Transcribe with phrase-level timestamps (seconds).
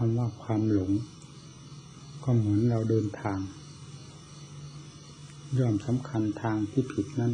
[0.00, 0.92] คำว่าความหลง
[2.24, 3.38] ก็เหมือนเราเดินทาง
[5.58, 7.32] ย่อมสำคัญทางที่ผิดนั้น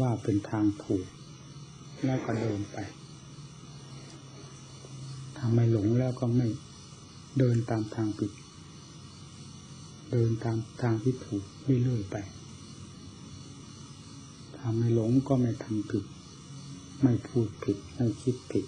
[0.00, 1.06] ว่าเป็นทางถูก
[2.04, 2.76] แล้วก็เดินไป
[5.36, 6.48] ถ้าไม่หลงแล้วก็ไม่
[7.38, 8.32] เดินตามทางผิด
[10.12, 11.44] เดินตามทางที่ถูก
[11.82, 12.16] เรื่อยๆไป
[14.56, 16.04] ถ้าไม่หลงก็ไม่ทำผิด
[17.02, 18.66] ไม่พูดผิด ไม่คิดผิด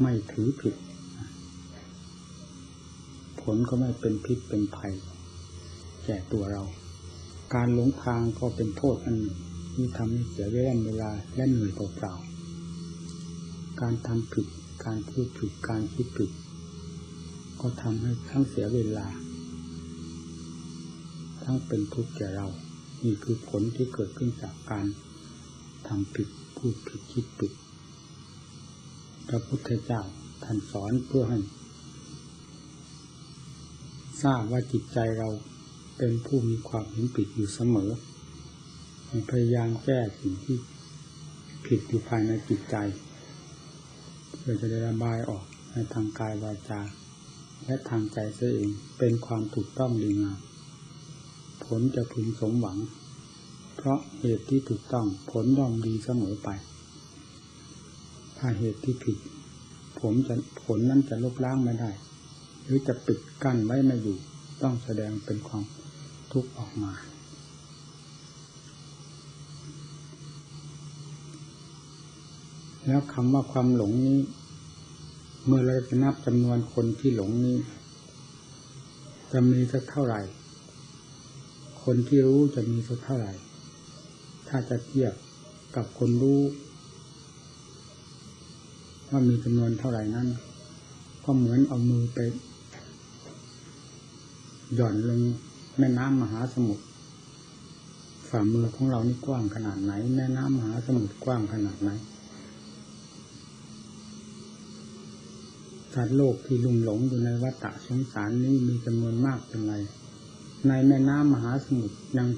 [0.00, 0.76] ไม่ถือผิด
[3.42, 4.94] ผลก็ไม่เป็นพิษเป็นภัย
[6.04, 6.62] แก่ตัวเรา
[7.54, 9.38] การหลงทางก็เป็นโทษอันหนึ่ง
[9.74, 14.46] ที่ทำให้เสียเวลาเวลาและเหนื่อยเปล่าๆการทำผิด
[14.84, 16.30] การพูดผิด การคิดผิด
[17.60, 19.06] ก็ทำให้ทั้งเสียเวลา
[21.44, 22.48] ทั้งเป็นทุกข์แก่เรา
[23.04, 24.86] นี่คือผลที่เกิดขึ้นจากการ
[25.88, 27.52] ทำผิด พูดผิด คิดผิด
[29.28, 30.02] พระพุทธเจ้า
[30.44, 31.38] ท่านสอนเพื่อให้
[34.22, 35.28] ทราบว่าจิตใจเรา
[35.98, 37.90] เป็นผู้มีความเห็นผิดอยู่เสมอ
[39.30, 40.56] พยายามแก้สิ่งที่
[41.66, 42.76] ผิดอยู่ภายในจิตใจ
[44.38, 46.80] เพื่อจะได้ระบายออกในทางกายวาจา
[47.66, 50.38] และทางใจเสียเองเป็นความถูกต้องดีงาม
[51.64, 52.78] ผลจะพึงสมหวัง
[53.76, 56.48] เพราะเหตุที่ถูกต้องผลย่อมดีเสมอไป
[58.38, 59.18] ถ้าเหตุที่ผิด
[60.00, 61.90] ผมจะผลนั้นจะลบล้างไม่ได้
[62.74, 64.16] รือจะปิดกั้นไว้ไม่อยู่
[64.62, 65.64] ต้องแสดงเป็นความ
[66.32, 66.92] ทุกข์ออกมา
[72.86, 74.18] แล้วคำว่าความหลงนี้
[75.46, 77.56] เมื่อเราจะนับจำนวนคนที่หลงนี้
[79.32, 80.20] จะมีสักเท่าไหร่
[81.84, 83.32] คนที่รู้จะมีสักเท่าไหร่
[84.48, 85.12] ถ้าจะเทียบ
[85.76, 86.40] กับคนรู้
[89.08, 90.28] ว่ามีจำนวนเท่าไหร่นั้น
[91.24, 92.18] ก็เหมือนเอามือไป
[94.74, 95.20] หย่อนลง
[95.78, 96.84] แม่น้ำมหาสมุทร
[98.28, 101.90] ฝ่ามือของเรานี่กว้างขนาดไหน แม่น้ำมหาสมุทรกว้างขนาดไหน
[105.94, 109.74] สัตว์โลกที่ลุ่มหลงอยู่ในวัฏสงสารนี้มีจำนวนมากเป็นไร
[110.68, 112.28] ในแม่น้ำมหาสมุทรยัง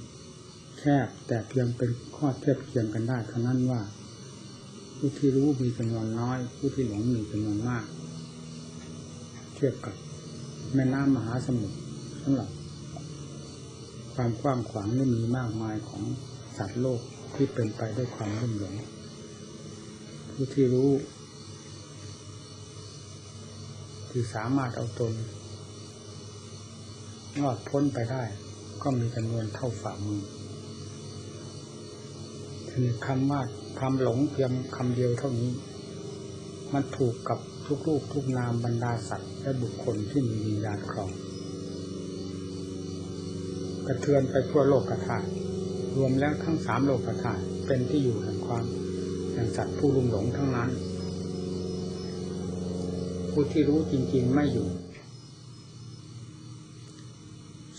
[0.78, 3.80] แคบแต่เพียงเป็นข้อเทียบเทียงกันได้เท่านั้นว่า
[4.96, 7.84] ผู้ที่รู้มีจำนวนน้อย ผู้ที่หลงมีจำนวนมาก
[9.54, 9.94] เทียบกับ
[10.74, 11.76] แม่น้ำมหาสมุทร
[12.26, 12.50] สำหรับ
[14.14, 16.02] ความกว้างขวางนี่มีมากมายของ
[16.56, 17.00] สัตว์โลก
[17.34, 18.74] ที่เป็นไปด้วยความรุ่มหลง
[20.30, 20.90] ผู้ที่รู้
[24.10, 25.12] ที่สามารถเอาตน
[27.42, 28.22] รอดพ้นไปได้
[28.82, 30.22] ก็มีจำนวนเท่าฝ่ามือ
[32.68, 33.40] ทีนี้คำว่า
[33.78, 35.50] ความหลงเพียงคำเดียวเท่านี้
[36.72, 41.12] มันถูกกับทุกรูปทุกนามบรรดาสัตว์และบุคคลที่มีวิญญาณครอง
[43.86, 45.18] กระเทือนไปทั่วโลกกระถา
[45.96, 47.34] รวมแล้วทั้งสามโลกกระถา
[47.66, 48.64] เป็นที่อยู่แห่งความ
[49.32, 50.70] แห่งสัตว์ผู้ลุ่มหลงทั้งนั้น
[53.30, 54.68] ผู้ที่รู้จริง ๆไม่อยู่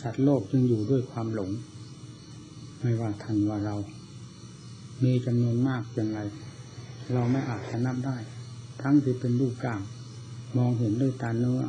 [0.01, 1.49] สัตว์โลกจึงอยู่ด้วยความหลง
[2.81, 3.75] ไม่ว่าท่านว่าเรา
[5.03, 6.19] มีจำนวนมากอย่างไร
[7.13, 8.17] เราไม่อาจจะนับได้
[8.81, 9.81] ทั้งที่เป็นรูปร่าง
[10.57, 11.61] มองเห็นด้วยตาเนื้อ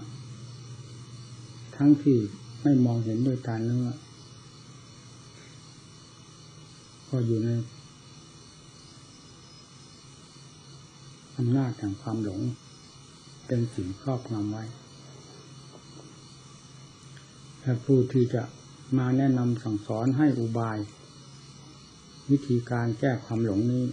[1.76, 2.18] ทั้งที่
[2.62, 3.86] ไม่มองเห็นด้วยตาเนื้อ
[7.18, 7.50] ก็อยู่ใน
[11.36, 12.40] อำนาจแห่งความหลง
[13.46, 14.64] เป็นสิ่งครอบงำไว้
[17.60, 18.42] และผู้ที่จะ
[18.98, 20.78] มาแนะนำสั่งสอนให้อุบาย
[22.30, 23.84] วิธีการแก้ความหลงนี้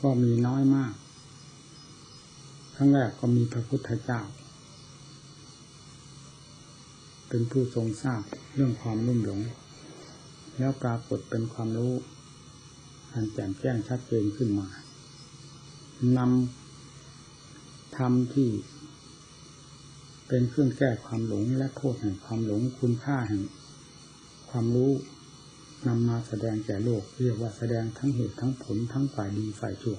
[0.00, 0.94] ก็มีน้อยมาก
[2.74, 4.20] ครั้งแรกก็มีพระพุทธเจ้า
[7.28, 8.22] เป็นผู้ทรงทราบ
[8.54, 9.42] เรื่องความรุ่มหลง
[10.58, 11.92] แล้วปรากฏเป็นความรู้
[13.12, 14.68] อันแจ่มแจ้งชัดเจนขึ้นมา
[16.16, 18.48] นำธรรมที่
[20.28, 23.42] เป็นเครื่องแก้ความหลงและโทษแห่งความหลงคุณค่าแห่ง
[24.50, 24.92] ความรู้
[25.86, 29.98] นำมาแสดงแก่โลก เรียกว่าแสดงทั้งเหตุทั้งผลทั้งฝ่ายดีฝ่ายชั่ว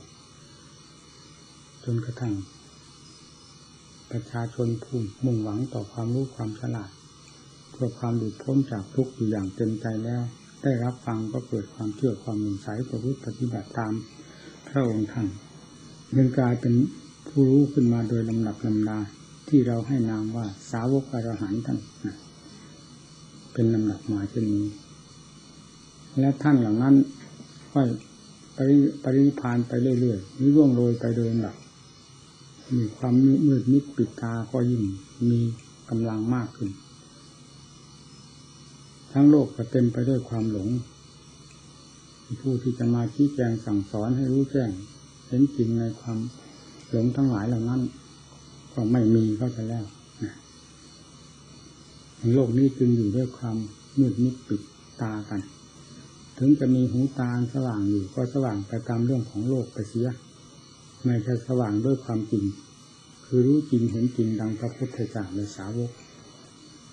[1.83, 2.33] จนกระทั่ง
[4.11, 6.91] ประชาชนผู้มุ่งหวังต่อความรู้ความฉลาด
[7.71, 10.23] เพื่อความหลุดพ้นจากทุกข์อยู่อย่างเต็มใจแล้ว
[10.63, 13.93] ได้รับฟังก็เกิดความเชื่อความหนุนใสประพฤติปฏิบัติตาม
[14.69, 15.27] พระองค์ท่าน
[16.17, 16.73] ยังกลายเป็น
[17.27, 18.97] ผู้รู้ขึ้นมาโดยลำดับลำดา
[19.49, 21.79] ที่เราให้นามว่าสาวกอรหันต์ท่าน
[23.53, 24.67] เป็นลำดับมาเช่นนี้
[26.19, 26.95] และท่านเหล่านั้น
[27.71, 27.87] ค่อย
[28.57, 31.55] ปริปริพานไปเรื่อยๆหรือร่วงโรยไปโดยลำดับ
[32.75, 33.13] มีความ
[33.47, 34.83] มืดมิดปิดตาก็ยิ่ง
[35.29, 35.39] มี
[35.89, 36.69] กำลังมากขึ้น
[39.13, 40.69] ทั้งโลกก็เต็มไปด้วยความหลง
[42.41, 44.69] ผู้ที่จะมาชี้แจงสั่งสอนให้รู้แจ้ง
[45.27, 46.17] เห็นจริงในความ
[46.91, 47.81] หลงทั้งหลายเหล่านั้น
[48.73, 49.85] ก็ไม่มีก็จะแล้ว
[52.33, 53.57] โลกนี้จึงอยู่ด้วยความ
[53.99, 54.61] มืดมิดปิด
[55.01, 55.41] ตากัน
[56.37, 60.09] ถึงจะมีหูตาสว่างอยู่ก็สว่างไปตามเรื่องของโลกไปเสีย
[61.05, 62.43] ไม่ใช่สว่างด้วยความจริง
[63.25, 65.91] คือรู้จริงเห็นจริงดังพระพุทธเจ้าในสาวก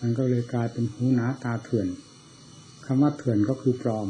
[0.01, 1.89] มันก็เลยกลายเป็นหูหนาตาเถื่อน
[2.87, 4.09] คำว่าเถื่อนก็คือปลอม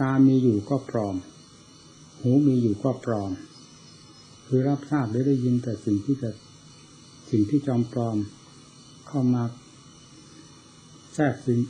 [0.00, 1.16] ตามีอยู่ก็ปลอม
[2.20, 3.30] หูมีอยู่ก็ปลอม
[4.46, 6.30] คือรับทราบหรือได้ยินแต่สิ่งที่จะ
[7.30, 8.16] สิ่งที่จอมปลอม
[9.06, 9.42] เข้ามา
[11.14, 11.60] แทรกสิง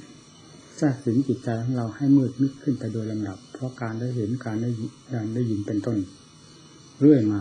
[0.77, 4.71] แทรกสิงจิตใจของเราให้มืดมิดขึ้นไปโดยลำดับ เพราะการได้เห็นการได้
[5.13, 5.99] การได้ยินเป็นต้น
[7.01, 7.35] เรื่อยม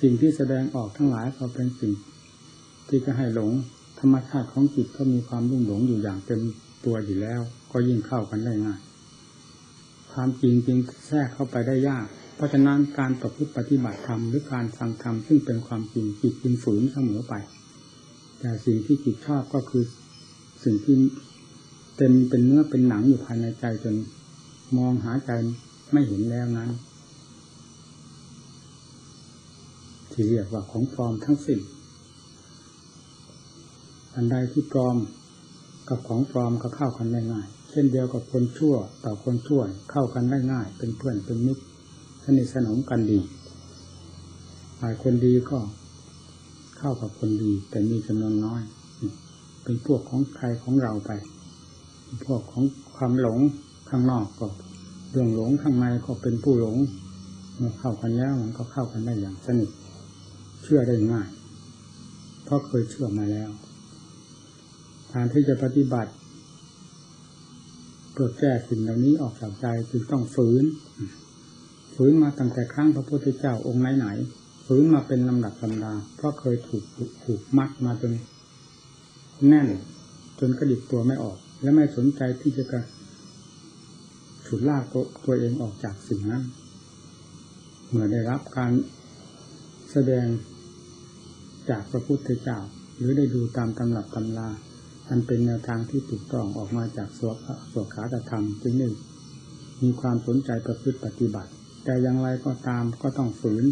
[0.00, 1.92] สิ่งที่แสดงออกทั้งหลายก็เป็นสิ่ง
[2.88, 3.50] ที่จะให้หลง
[4.00, 6.40] ธรรมชาติของจิตก็มีความรุ่งหลงอยู่อย่างเต็ม
[6.84, 7.40] ตัวอยู่แล้ว
[7.72, 8.80] ก็ยิ่งเข้ากันได้ง่าย
[10.12, 12.06] ความจริงจริงแทรกเข้าไปได้ยาก
[12.36, 17.34] เพราะฉะนั้นการประพฤติปฏิบัติธรรมหรือการฟังธรรมซึ่งเป็นความจริงจิตจึงฝืนเสมอไป
[18.38, 19.84] แต่สิ่งที่จิตชอบก็คือ
[20.64, 20.96] สิ่งที่
[21.96, 23.96] เต็มเป็นเนื้อเป็นหนังอยู่ภายในใจจน
[24.76, 25.30] มองหาใจ
[25.92, 26.70] ไม่เห็นแล้วนั้น
[30.12, 31.60] ที่เรียกว่าของปลอมทั้งสิ้น
[34.14, 34.96] อันใดที่ปลอม
[35.88, 38.74] กับของปลอมก็เข้ากันได้ง่าย เช่นเดียวกับคนชั่ว
[39.04, 41.64] ต่อคนชั่วเข้ากันได้ง่าย เป็นเพื่อนเป็นมิตร
[42.24, 43.20] สนิทสนมกันดี
[44.78, 45.58] ฝ่ายคนดีก็
[46.78, 48.62] เข้ากับคนดี แต่มีจำนวนน้อย
[49.62, 51.10] เป็นพวกของใครของเราไป
[52.26, 52.64] พวกของ
[52.96, 53.38] ความหลง
[53.88, 54.46] ข้างนอกก็
[55.10, 56.76] เรื่องหลงข้างในก็เป็นผู้หลง
[57.56, 59.70] เมื่อเข้ากันแล้วมันก็เข้ากันได้อย่างสนิท
[60.62, 61.28] เชื่อได้ง่าย
[62.44, 63.50] เพราะเคยเชื่อมาแล้ว
[65.12, 66.12] การที่จะปฏิบัติ
[68.12, 70.64] เพื่อแก้สิ่งเหล่านี้ออกจากใจจึงต้องฝืน
[71.94, 76.84] ฝืนมาตั้งแต่ครั้งพระพุทธเจ้าองค์ไหนๆฝืนมาเป็นลำดับลำดา เพราะเคยถูก
[77.24, 78.12] ถูกมัดมาจน
[79.48, 79.68] แน่น
[80.38, 82.82] จนกระดิกตัวไม่ออก และไม่สนใจที่จะกระ
[84.46, 86.42] ฉุดลากตัวตัวเองออกจากสิ่งนั้น
[87.88, 88.72] เมื่อได้รับการ
[89.90, 90.26] แสดง
[91.70, 92.58] จากพระพุทธเจ้า
[92.96, 94.48] หรือได้ดูตามตำรับตำรา
[95.08, 97.36] อันเป็นแนวทางที่ถูกต้องออกมาจากสวด
[97.72, 98.88] สวดขาตธรรมจึงได้
[99.82, 101.50] มีความสนใจประพฤติปฏิบัติ
[101.84, 103.64] แต่อย่างไรก็ตามก็ต้องฝืน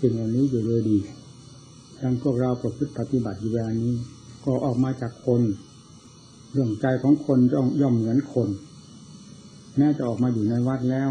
[0.00, 0.98] สิ่งเหล่านี้อยู่เลยดี
[2.00, 3.94] ดังพวกเราประพฤติปฏิบัติอยู่เวลานี้
[4.44, 5.42] ก็ออกมาจากคน
[6.52, 8.48] เรื่องใจของคนย่อมย่อมเหมือนคน
[9.76, 11.10] แม้จะออกมาอยู่ในวัดแล้ว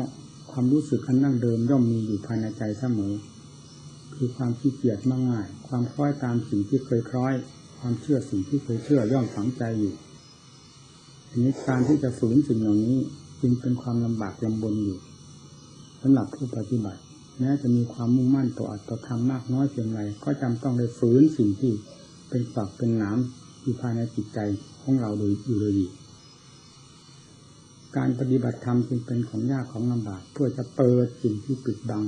[0.51, 3.13] ความรู้สึกอันนั่งเดิมย่อมมีอยู่ภายในใจเสมอ
[4.15, 7.33] คือความขี้เกียจมากง่าย ความคล้อยตามสิ่งที่เคยคล้อย
[7.87, 9.93] ความเชื่อสิ่งที่เคยเชื่อย่อมฝังใจอยู่
[11.29, 12.97] ทีนี้การที่จะฝืนสิ่งเหล่านี้
[13.41, 14.99] จึงเป็นความลำบากลำบนอยู่
[16.01, 17.01] สำหรับผู้ปฏิบัติ
[17.39, 21.71] แม้จะมีความมุ่งมั่นต่ออัตธรรมมากน้อยเพียงไรก็จำต้องได้ฝืนสิ่งที่
[22.29, 24.39] เป็นปากเป็นน้ำอยู่ภายในจิตใจ
[24.81, 25.87] ของเราโดยอยู่โดยดี
[27.97, 32.03] การปฏิบัติธรรมจึงเป็นของยากของลำบากเพื่อจะเปิดสิ่งที่ปิดบัง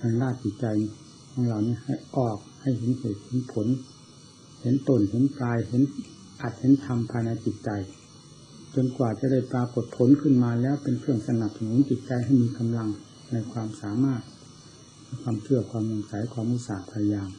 [0.00, 0.66] ทางด้านจิตใจ
[1.30, 3.68] ของเรานี้ให้ออกให้เห็นเหตุเห็นผล
[4.62, 5.82] เห็นตนเห็นกายเห็น
[6.42, 7.70] อัดเห็นธรรมภายในจิตใจ
[8.74, 12.88] จนกว่าจะได้ปรากฏผลขึ้นมาแล้วเป็นเครื่องสนับสนุนจิตใจให้มีกำลัง
[13.32, 14.22] ในความสามารถ
[15.22, 17.30] ความเชื่อความมุ่งใสความมุสาพยายาม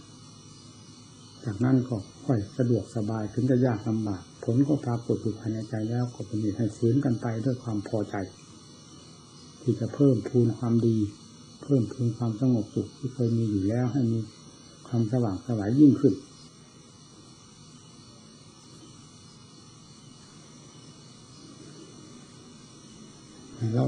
[1.45, 8.15] จากนั้นก็ค่อยสะดวกสบายถึงจะยากลำบากผลก็ปรากฏอยู่ภายในใจแล้วก็เป็นเหตุให้ฟื้นกันไปด้วยความพอใจ
[9.61, 10.97] ที่จะเพิ่มพูนความดี
[11.63, 14.19] เพิ่มพูนความสงบสุขที่เคยมีอยู่แล้วให้มี
[14.87, 16.13] ความสว่างสวายยิ่งขึ้น
[23.71, 23.85] เรา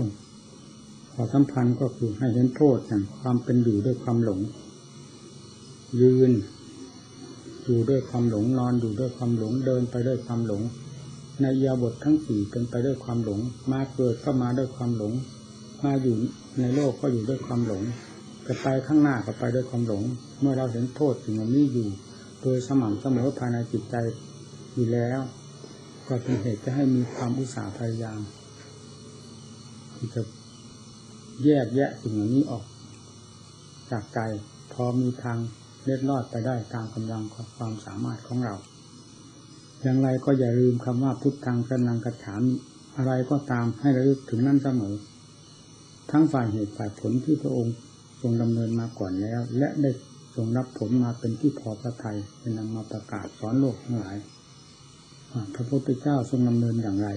[1.12, 4.40] ขอสัมพันธ์ก็คือให้เห็นโทษอย่างความเป็นอยู่ด้วยความหลง
[6.02, 6.32] ยืน
[7.64, 10.62] อยู่ด้วยความหลงนอนอยู่ด้วยความหลงเดินไปด้วยความหลง
[11.42, 13.40] ในยาบททั้งสี่เป็นไปด้วยความหลง
[13.72, 15.14] มาเกิดก็มาด้วยความหลง
[15.86, 16.16] มาอยู่
[16.60, 17.84] ในโลกก็อยู่ด้วยความหลง
[18.48, 20.04] จะไปข้างหน้าก็ไปด้วยความหลง
[20.40, 21.88] เมื่อเราเห็นโทษสิ่งนี้อยู่
[22.42, 23.96] โดยสม่ำเสมอภายในจิตใจ
[24.74, 25.20] อยู่แล้ว
[26.08, 28.22] ก็เป็นเหตุจะให้มีความอุตสาห์พยายาม
[29.98, 30.22] ที่จะ
[31.44, 32.64] แยกแยะสิ่งเหล่านี้ออก
[33.92, 34.20] จากใจ
[34.74, 35.38] พอมีทาง
[35.84, 37.24] เล็ดลอดไปได้ตามกำลัง
[37.58, 38.56] ความสามารถของเรา
[39.82, 42.42] อย่างไรก็อย่าลืมคำว่าพุทธังสนังกระถาม
[42.98, 44.96] อะไรก็ตามให้ระลึกถึงนั่นเสมอ
[46.12, 47.76] ทั้งฝ่ายเหตุฝ่ายผลที่พระองค์
[48.22, 49.92] ทรงดำเนินมาก่อนแล้ว และได้
[50.36, 54.18] ทรงรับผลมาเป็นที่พอพระทัยเป็นนำมาประกาศสอนโลกทั้งหลาย
[55.56, 57.10] พระพุทธเจ้าทรงดำเนินอย่างไร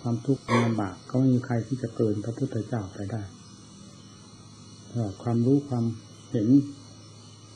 [0.00, 3.22] ความทุกข์ความลำบากก็ไม่มีใครที่จะเกินพระพุทธเจ้าไปได้
[4.90, 5.84] ตลอดความรู้ความ
[6.30, 6.48] เห็น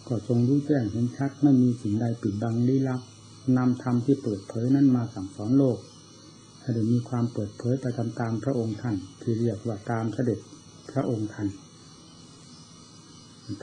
[0.08, 3.00] ก็ทรงรู้แจ้งเห็นชัดไม่มีสิ่งใดปิดบังลี้ลับ
[3.56, 5.78] นำธรรมที่เปิดเผยนั้นมาสั่งสอนโลก
[6.60, 10.38] ให้ดมีความเปิดเผยไปตามๆพระองค์ท่านที่เรียกว่าตามเสด็จ
[10.90, 11.48] พระองค์ท่าน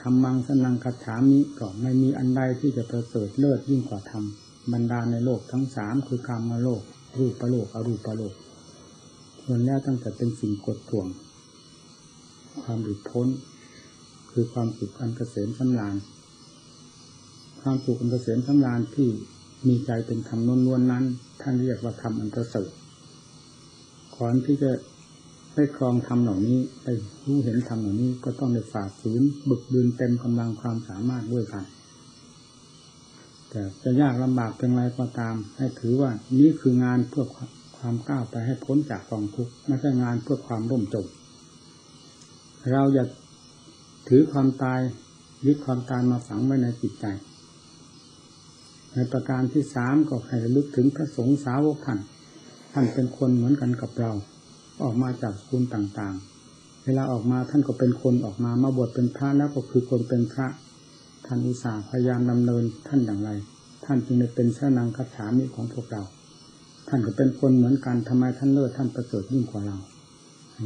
[0.02, 4.24] ธรรมังสนังคัจฉามิก็ไม่มีอันใดที่จะประเสริฐเลิศยิ่งกว่าธรรม
[4.74, 6.82] บรรดาในโลกทั้งสามคือกรรมโลก
[7.20, 8.34] รูปประโลกอรูปประโลก
[9.52, 11.08] ส่วนแล้วตั้งแต่เป็นสิ่งกดท่วง
[12.62, 13.28] ความหลุดพ้น
[14.32, 15.96] คือความสุขอันเกษมสำราญ
[17.62, 19.10] ความสุขอันเกษมสำราญที่
[19.68, 21.04] มีใจเป็นธรรมล้วนๆนั้น
[21.42, 22.70] ท่านเรียกว่าธรรมอันประเสริฐ
[24.18, 24.72] ก่อนที่จะ
[25.56, 26.94] ได้ครองธรรมเหล่านี้ได้
[27.26, 31.64] รู้เห็นธรรมเหล่านี้ก็ต้องได้ฝ่าฝืนบึกบืนเต็มกำลังความสามารถด้วยกัน
[33.50, 37.26] แต่จะยากลำบากเป็นไรก็ตาม ให้ถือว่านี้คืองานเพื่อ
[37.80, 41.06] ความก้าวไปให้พ้นจากกองทุกข์ไม่ใช่งานเพื่อความร่มจม
[42.72, 43.06] เราอย่า
[44.08, 44.80] ถือความตาย
[45.46, 47.06] ยึดความตายมาฝังไว้ในจิตใจ
[48.94, 52.00] ในประการที่สามก็ให้ระลึกถึงพระสงฆ์สาวกท่าน
[52.74, 54.12] ท่านเป็นคนเหมือนกันกับเรา
[54.84, 60.48] ออกมาจากสกุลต่างๆ เวลาออกมาท่านก็เป็นคนออกมามาบวชเป็นพระแล้วก็คือคนเป็นพระ
[61.26, 63.30] ท่านอุตส่าห์พยายามดำเนินท่านอย่างไร
[63.86, 66.04] ท่านจึงได้เป็นชนังคัจฉามิของพวกเรา
[66.90, 69.78] ท่านก็เป็นคนเหมือนกันทำไมท่านเลิศท่านประเสริฐยิ่งกว่าเรา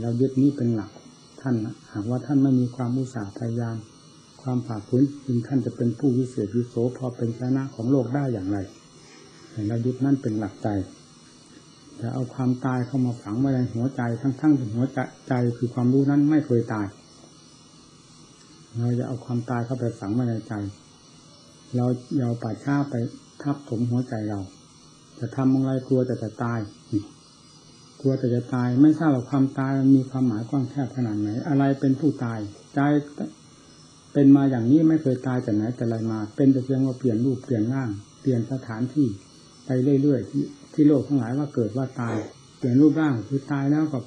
[0.01, 0.92] เรายึดนี้เป็นหลัก
[1.42, 1.56] ท่าน
[1.94, 3.77] หากว่าท่านไม่มีความอุตสาห์พยายาม
[4.42, 8.58] ความผ่าพื้นจึงท่านจะเป็นผู้วิเศษวิโสพอเป็นชนะของโลกได้อย่างไร
[9.68, 10.68] เรายึดนั่นเป็นหลักใจ
[12.00, 14.86] จะเอาความตายเข้ามาฝังไว้ในหัวใจทั้งๆที่หัว
[15.27, 16.88] ใจคือความรู้นั้นไม่เคยตาย
[18.77, 20.53] เราจะเอาความตายเข้าไปฝังไว้ในใจ
[21.75, 21.86] เรา
[22.24, 22.96] เอาป่าช้าไป
[23.42, 24.39] ทับถมหัวใจเรา
[25.20, 26.60] จะทำอะไรกลัวแต่จะตาย
[28.01, 32.39] กลัวแต่จะตาย ไม่ทราบว่าความตายมันมีความหมายกว้างแคบขนาดไหน อะไรเป็นผู้ตาย
[32.75, 32.79] ใจ
[34.13, 37.89] เป็นมาอย่างนี้ไม่เคยตายแต่ไหนแต่ไรมา เป็นแต่เพียงว่าเปลี่ยนรูปเปลี่ยนร่าง
[38.22, 39.08] เปลี่ยนสถานที่
[39.65, 39.70] ไป
[40.01, 40.43] เรื่อยๆที่
[40.74, 42.15] ที่โลกทั้งหลายว่าเกิดว่าตาย
[42.58, 44.00] เปลี่ยนรูปร่างคือตายแล้วก็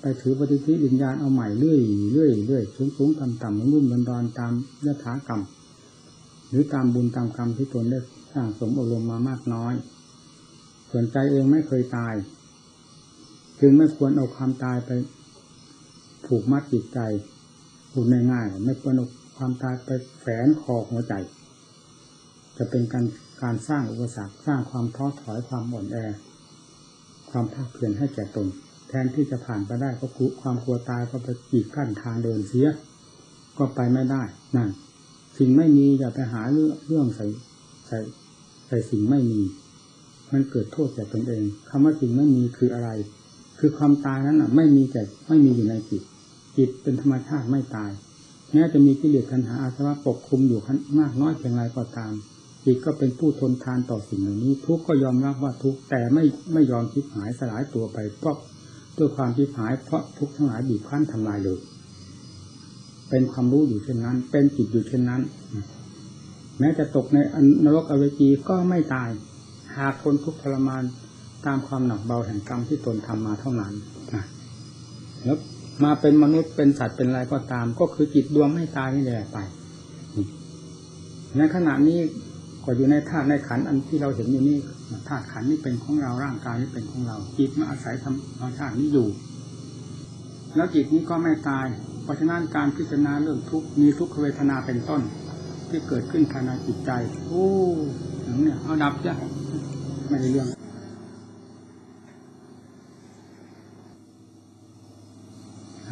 [0.00, 1.80] ไปถือปฏิทินวิญญาณเอาใหม่เรื่อย
[2.12, 4.52] เรื่อยเรื่อยสูงสูงต่ำต่ำรุ่มดอนดอนตาม
[4.86, 5.40] ยถากรรม
[6.48, 7.98] หรือตามบุญตามกรรมที่ตนได้
[8.32, 9.74] สร้างสมอบรมมามากน้อย
[10.94, 12.14] ส่วนใจเองไม่เคยตาย
[13.60, 14.90] จึงไม่ควรเอาความตายไป
[16.26, 17.00] ผูกมัดจิตใจ
[17.92, 19.06] ผูกง่ายๆไม่ควรเอา
[19.36, 21.14] ความตายไปแฝงคอหัวใจ
[22.56, 23.04] จะเป็นการ
[23.42, 25.96] การสร้างอุปสรรคสร้างความท้อถอยความอ่อนแอ
[27.30, 28.46] ความภาคเพียรให้แก่ตน
[28.88, 32.68] แทนที่จะผ่านไปได้ก็กุความกลัวตายก็ไปกีดกั้นทางเดินเสีย
[33.58, 34.22] ก็ไปไม่ได้
[34.56, 34.70] นั่น
[35.38, 37.26] สิ่งไม่มีอย่าไปหาเรื่องเรื่องใส่
[37.86, 37.98] ใส่
[38.66, 39.40] ใส่สิ่งไม่มี
[40.32, 42.90] มันเกิดโทษแก่ตนเองคำว่าสิ่งไม่มีคืออะไร
[43.58, 46.02] คือความตายนั้นอะ ไม่มีแต่ไม่มีอยู่ในจิต
[46.56, 47.90] จิตเป็นธรรมชาติไม่ตาย
[48.52, 50.60] แม้จะมีกิเลสทันหาอาสวะปกคลุมอยู่
[50.98, 52.12] มากน้อยเพียงไรก็ตาม
[52.64, 58.36] จิตก็เป็นผู้ทนทานต่อสิ่งเหล่านี้ ทุกก็ยอมรับว่าทุกแต่ไม่ไม่ยอมคิดหายสลายตัวไปเพราะ
[58.98, 61.60] ด้วยความคิดหายเพราะทุกทั้งหลายบีบคั้นทำลายเลย
[63.10, 65.20] เป็นความรู้อยู่เช่นนั้น เป็นจิตอยู่เช่นนั้น
[66.58, 67.16] แม้จะตกใน
[67.64, 69.10] นรกอเวจีก็ไม่ตาย
[69.76, 70.82] หากทนทุกข์ทรมาน
[71.46, 73.72] ตามความหนักเบาแห่งกรรมที่ตนทำมาเท่านั้น
[74.14, 74.24] นะ
[75.24, 75.38] แล้ว
[75.84, 79.38] มาเป็นมนุษย์เป็นสัตว์เป็นอะไรก็ตาม ก็คือจิตดวงไม่ตายนี่แหละไป
[81.36, 81.98] ในขณะนี้
[82.64, 84.58] ก็อยู่ในธาตุในขันอันที่เราเห็นอยู่นี่
[85.08, 89.08] ธาตุขันนี่เป็นของเราร่างกายนี่เป็นของเรา จิตมาอาศัยธรรมชาตินี้อยู่
[90.56, 91.66] แล้วจิตนี้ก็ไม่ตาย
[92.02, 95.00] เพราะฉะนั้นการพิจารณาเรื่องทุกมีทุกขเวทนาเป็นต้น
[95.68, 96.90] ที่เกิดขึ้นภายในจิตใจ
[97.28, 97.46] โอ้
[98.42, 99.14] เนี่ยเอาดับจ้ะ
[100.12, 100.48] ไม่ได้เรื่อง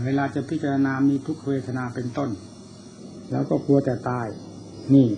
[0.05, 2.31] เวลาจะพิจารณามีทุกขเวทนาเป็นต้น
[3.31, 4.27] แล้วก็กลัวแต่ตาย
[4.95, 5.09] นี่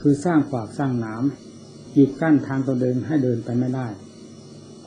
[0.00, 1.22] คือสร้างฝากสร้างหนาม
[1.94, 3.86] กีดกั้นทางตัวเดินให้เดินไปไม่ได้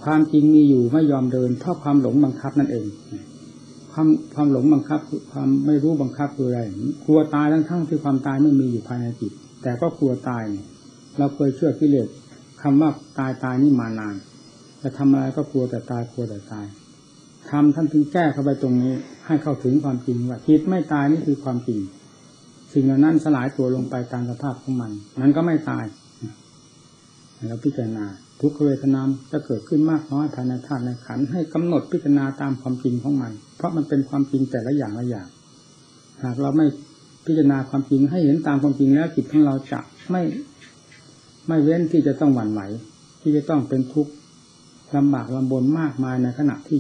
[0.03, 2.85] ความจริงมีอยู่ไม่ยอมเดินเพราะความหลงบังคับนั่นเอง
[3.91, 6.61] ความความหลงบังคับคือความไม่รู้บังคับคืออะไร
[7.05, 9.31] กลัวตายทั้งทั้งที่ความตายไม่มีอยู่ภายในจิต
[9.63, 10.65] แต่ก็กลัวตายเนี่ย
[11.17, 12.07] เราเคยเชื่อกิเลส
[12.61, 12.89] คำว่า
[13.19, 14.15] ตายตายนี่มานาน
[14.81, 16.65] จะทำอะไรก็กลัวแต่ตายกลัวแต่ตาย
[17.49, 18.93] ทำท่านถึงแก้เข้าไปตรงนี้
[19.27, 21.79] ให้เข้าถึงความจริงว่าจิตไม่ตายนี่คือความจริง
[22.73, 24.91] สิ่งเหล่านั้นสลายตัวลงไปตามสภาพของมัน
[25.21, 25.85] มันก็ไม่ตาย
[27.47, 28.05] แล้วพิจารณา
[28.41, 29.01] ทุกขเวทนา
[29.31, 35.27] จะเกิดขึ้นมากน้อยภายในธาตุในขันให้กำหนดพิจารณาตามความจริงของมัน เพราะมันเป็นความจริงแต่ละอย่างละอย่าง
[36.23, 36.65] หากเราไม่
[37.25, 39.79] พิจารณาความจริงให้เห็นตามความจริงแล้วจิตของเราจะ
[40.11, 40.21] ไม่
[41.47, 42.61] ไม่เว้นที่จะต้องหวั่นไหว
[43.21, 44.11] ที่จะต้องเป็นทุกข์
[44.95, 46.79] ลำบากลำบนมากมายในขณะที่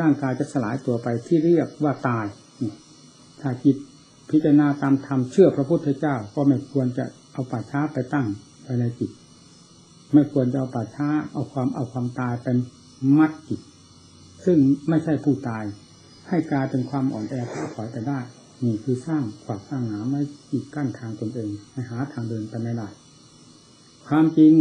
[0.00, 2.26] ร่างกายจะสลายตัวไปที่เรียกว่าตาย
[3.40, 3.76] ถ้าจิต
[4.30, 8.26] พิจารณาตามธรรมเชื่อพระพุทธเจ้า ก็ไม่ควรจะเอาป่าช้าไปตั้ง
[8.64, 9.10] ไปในจิต
[10.14, 12.56] ไม่ควรจะเอาป่าช้าเอาความเอาความตายเป็น
[13.18, 13.60] มัดจิต
[14.44, 14.58] ซึ่ง
[14.88, 15.64] ไม่ใช่ผู้ตาย
[16.28, 18.18] ให้กลายเป็นความอ่อนแอท้อถอยไปได้
[18.64, 20.20] นี่คือสร้างขวากสร้างหนาไม่
[20.50, 22.88] กีดกั้นทางตนเองให้หาทางเดินไปไม่ได้
[24.08, 24.52] ความจริง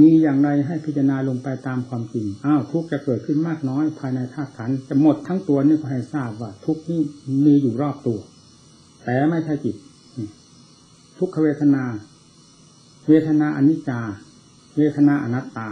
[0.00, 7.00] มีอย่างไรให้พิจารณาลงไปตามความจริง อ้าวทุกจะเกิดขึ้นมากน้อยภายในธาตุขันจะหมดทั้งตัวนี่ก็ให้ทราบว่า ทุกนี่
[7.44, 8.18] มีอยู่รอบตัว
[9.04, 9.76] แต่ไม่ใช่จิต
[11.18, 11.84] ทุกขเวทนา
[13.08, 14.00] เวทนาอนิจจา
[14.76, 15.68] เวทนาอนัตตา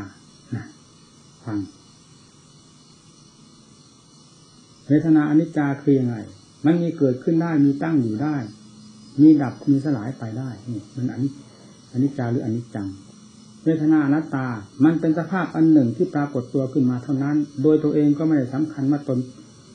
[1.45, 1.59] ฟัง
[4.89, 6.17] เวทนาอนิจจาคือยังไง
[6.65, 8.37] มันมีเกิดขึ้นได้ มีตั้งอยู่ได้
[9.21, 11.33] มีดับ มีสลายไปได้ นี่ มันอนิจ
[11.93, 12.89] อนิจจาหรืออนิจจัง
[13.65, 14.47] เวทนาอนัตตา
[14.85, 19.19] มันเป็นสภาพอันหนึ่งที่ปรากฏตัวขึ้นมาเท่านั้น โดยตัวเองก็ไม่ได้สำคัญว่าตน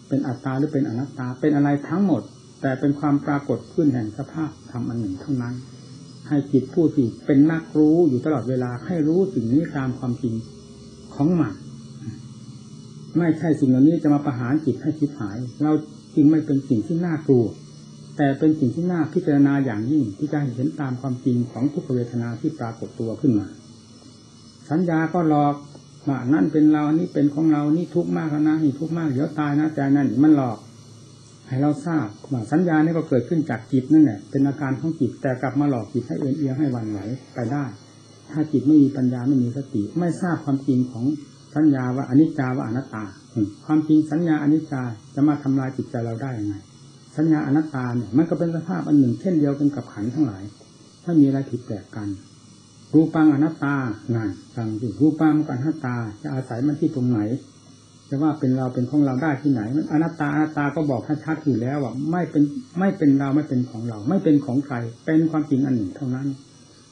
[0.10, 2.22] เป็นอัตตาหรือเป็นอนัตตา เป็นอะไรทั้งหมด
[2.62, 5.53] แต่เป็นความปรากฏขึ้นแห่งสภาพธรรมอันหนึ่งเท่านั้น
[6.27, 10.34] ให้จิตผู้ที่เป็นนักรู้อยู่ตลอดเวลาให้รู้สิ่งนี้ตามความจริง
[11.15, 11.53] ของมัน
[13.17, 15.72] ไม่ใช่สิ่งเหล่านี้จะมาประหารจิตให้คิดหาย เรา
[16.15, 17.46] จึงไม่เป็นสิ่งที่น่ากลัว
[18.17, 23.48] แต่เป็นสิ่งที่น่าพิจารณาอย่างยิ่งที่จะเห็นตามความจริงของทุกเวทนาที่ปรากฏตัวขึ้นมา
[24.70, 25.55] สัญญาก็หลอก
[26.08, 30.58] ว่านั่นเป็นเรานี่เป็นของเรานี่ทุกข์มากแล้วนะนี่ทุกข์มากเดี๋ยวตายนะใจนั่นมันหลอก
[31.48, 37.00] ให้เราทราบว่าสัญญานี่ก็เกิดขึ้นจากจิตนั่นแหละเป็นอาการของจิตแต่กลับมาหลอกจิตให้เอ็นเอียงให้วันไหว
[37.34, 37.63] ไปได้
[38.32, 41.05] ถ้าจิตไม่มีปัญญาไม่มีสติ ไม่ทราบความจริงของ
[41.55, 43.03] สัญญาว่าอนิจจาว่าอนัตตา
[43.65, 44.82] ความจริงสัญญาอนิจจา
[45.15, 46.55] จะมาทำลายจิตใจเราได้ยังไง
[47.17, 50.43] สัญญาอนัตตาเนี่ยมันก็เป็นสภาพอันหนึ่งเช่นเดียวกันกับขันธ์ทั้งหลาย
[51.04, 52.08] ถ้ามีอะไรผิดแปลกกัน
[52.93, 53.76] รูปังอนัตตา
[54.15, 57.19] นั่นฟังดูรูปังกับอนัตตา จะอาศัยมันที่ตรงไหน
[58.10, 62.43] จะว่าเป็นเราเป็นของเราได้ที่ไหน มันอนัตตาอนัตตาก็บอกชัดๆอยู่แล้วว่าไม่เป็น
[62.80, 66.28] ไม่เป็นเราไม่เป็นของเรา ไม่เป็นของใครเป็นความจริงอันหนึ่งเท่านั้น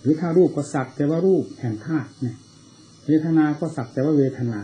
[0.01, 2.37] หรือถ้ารูปก็สักแต่ว่ารูปแห่งธาตุเนี่ย
[3.07, 4.59] เวทนา ก็สักแต่ว่าเวทนา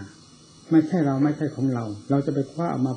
[0.72, 2.94] ไม่ใช่เราไม่ใช่ของเรา เราจะไปคว้าเอามา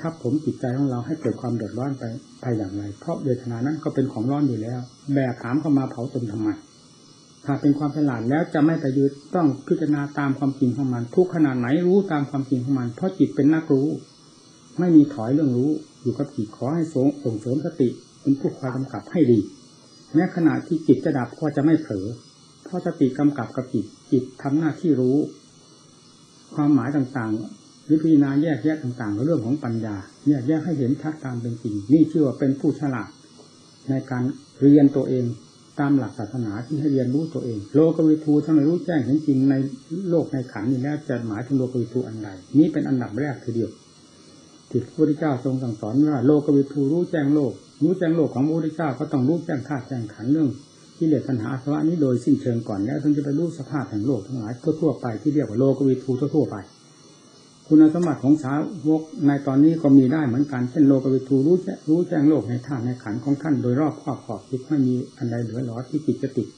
[0.00, 2.04] ทับผมจิตใจของเราให้เกิดความเดือดร้อนไป
[2.40, 4.80] ไปอย่างไร เพราะเวทนานั้นก็เป็นของร้อนอยู่แล้ว
[5.14, 6.48] แบกถามเข้ามาเผาตนทำไม
[7.44, 13.88] ถ้าเป็นความฉลาดแล้วจะไม่ไปยึดต้องพิจารณาตามความจริงของมัน ทุกขนาดไหนรู้ตามความจริงของมัน เพราะจิตเป็นนักรู้
[14.78, 15.70] ไม่มีถอยเรื่องรู้
[16.02, 17.88] อยู่กับจิตขอให้สงส่งเสริมสติ
[18.22, 19.38] เป็นผู้คอยกำกับให้ดี
[20.14, 22.06] แม้ขณะที่จิตจะดับก็จะไม่เผลอ
[22.64, 25.16] เพราะสติกำกับกับจิตจิตทำหน้าที่รู้
[26.54, 29.96] ความหมายต่างๆ หรือพิจารณาแยกแยะต่างๆเรื่องของปัญญา
[30.28, 33.08] แยกแยะให้เห็นชัดตามเป็นจริง นี่ชื่อว่าเป็นผู้ฉลาด
[33.90, 34.22] ในการ
[34.60, 35.24] เรียนตัวเอง
[35.80, 39.54] ตามหลักศาสนาที่ให้เรียนรู้ตัวเอง โลกวิทูถ้าไม่รู้แจ้งเห็นจริงใน
[40.10, 43.70] โลกในขันนี้แล้วจะหมายถึงโลกวิทูอันใดนี้เป็นอันดับแรกทีเดียว
[44.70, 50.48] ที่พระพุทธเจ้าทรงสั่งสอนว่าโลกวิทูรู้แจ้งโลก รู้แจ้งโลกของพระพุทธเจ้าก็ต้องรู้แจ้งธาตุแจ้งขันเรื่อง
[50.96, 56.56] ที่เหลือปัญหาสวะนี้โดยสิ้นเชิงก่อนแล้วถึงจะไปรู้สภาพแห่งโลกทั้งหลายทั่วๆไปที่เรียกว่าโลกวิทูทั่วๆไป
[57.68, 58.54] คุณสมบัติของสา
[58.88, 66.48] วกในตอนนี้ก็มีได้เหมือนกัน เช่นโลกวิทูรู้แจ้งรู้แจ้งโลกในธาตุในขันของท่านโดยรอบครอบขอบคิดไม่มีอันใดเหลือหลอที่จิตจะติด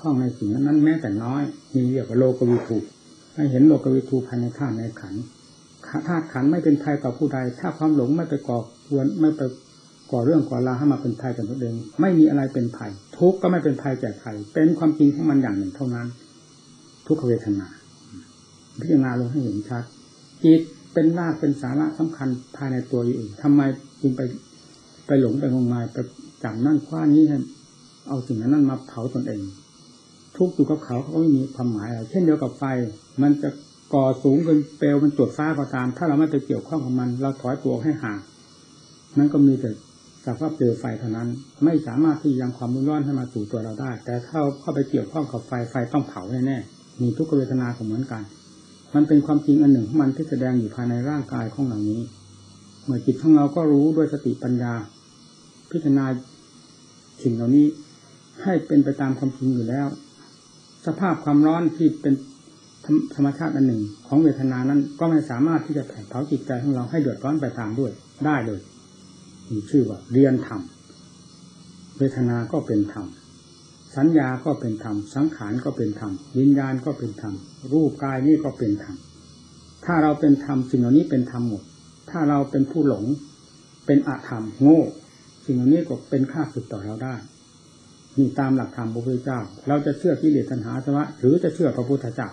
[0.00, 1.42] ข้องในสิ่งนั้นแม้แต่น้อย
[1.74, 2.76] มีเรียกว่าโลกวิทู
[3.34, 5.14] ให้เห็นโลกวิทูภายในธาตุในขัน
[6.08, 8.58] ธาตุขันไม่เป็นภัยต่อผู้ใด ถ้าความหลงไม่ไปก่อ
[8.88, 9.42] ควรไม่ไป
[10.12, 16.06] ก่อเรื่องก่อราให้มาเป็นภัยกับตัวเอง ไม่มีอะไรเป็นภัย ทุกข์ก็ไม่เป็นภัยแก่ใครเป็นความจริงของมันอย่างหนึ่งเท่านั้น
[17.06, 17.66] ทุกขเวทนา
[18.80, 19.84] พิจารณาลงให้เห็นชัด
[20.44, 20.60] จิต
[20.92, 23.60] เป็นรากเป็นสาระสำคัญภายในตัวอยู่เองทำไม
[24.00, 24.20] จึงไป
[25.06, 25.96] ไปหลงไปงมงายไป
[26.42, 27.38] จับนั่นคว้านี้ให้
[28.08, 29.40] เอาสิ่งนั้นมาเผาตนเอง
[30.36, 32.64] ทุกอยู่กับเขาเขาก็ไม่มีความหมายอะไรเช่นเดียวกับไฟ
[33.22, 33.50] มันจะ
[33.94, 38.18] ก่อสูงเกินเปลวมันจุดฟ้าก็ตาม ถ้าเราไม่ไปเกี่ยวข้องกับมัน เราถอยตัวให้ห่าง
[39.18, 39.70] นั่นก็มีแต่
[40.24, 41.28] จากว่าเปลวไฟเท่านั้น
[41.64, 48.22] ไม่สามารถที่ยังความร้อนให้มาสู่ตัวเราได้ แต่ถ้าเข้าไปเกี่ยวข้องกับไฟไฟต้องเผาแน่ๆมีทุกขเวทนาก็เหมือนกัน
[48.94, 52.00] มันเป็นความจริงอันหนึ่งของมันที่แสดงอยู่ภายในร่างกายของเหล่านี้
[52.84, 54.72] เมื่อจิตของเราก็รู้ด้วยสติปัญญา
[55.70, 56.04] พิจารณา
[57.22, 57.66] สิ่งเหล่านี้
[58.42, 59.86] ให้เป็นไปตามความจริงอยู่แล้ว
[60.86, 62.14] สภาพความร้อนที่เป็น
[63.14, 67.92] ธรรมชาติอันหนึ่ง ของเวทนานั้นก็ไม่สามารถที่จะแผดเผาจิตใจของเราให้เดือดร้อนไปตามด้วย
[68.24, 68.60] ได้เลย
[69.50, 70.60] มีชื่อว่าเรียนธรรม
[71.98, 73.06] เวทนาก็เป็นธรรม
[73.96, 77.34] สัญญาก็เป็นธรรม สังขารก็เป็นธรรมวิญญาณก็เป็นธรรม
[77.72, 78.96] รูปกายนี่ก็เป็นธรรม
[79.84, 81.62] ถ้าเราเป็นธรรมสิ่งเหล่านี้เป็นธรรมหมด
[82.10, 83.04] ถ้าเราเป็นผู้หลง
[83.86, 84.80] เป็นอธรรมโง่
[85.44, 87.14] สิ่งเหล่านี้ก็เป็นค่าศึกต่อเราได้
[88.16, 92.28] นี่ตามหลักธรรมพระพุทธเจ้า เราจะเชื่อกิเลสตัณหาสวะหรือจะเชื่อพระพุทธเจ้า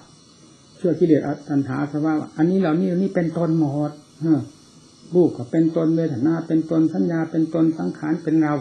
[0.78, 3.91] เชื่อกิเลสตัณหาสวะอันนี้เหล่านี้นี่เป็นตนหมด
[5.15, 8.56] รูปก็เป็นตนเวทนาเป็นตนสัญญาเป็นตนสังขารเป็นเรา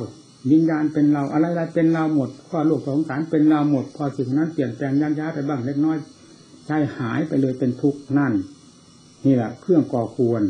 [0.50, 5.96] วิญญาณเป็นเราอะไรๆเป็นเราหมดพอโลกสงสารเป็นเราหมด พอสิ่งนั้นเปลี่ยนแปลงยันย้าไปบ้างเล็กน้อย
[6.66, 8.32] ใจหายไปเลยเป็นทุกข์นั่น
[9.24, 10.42] นี่แหละเครื่องก่อควร